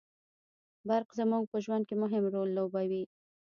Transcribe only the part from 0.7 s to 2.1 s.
برق زموږ په ژوند کي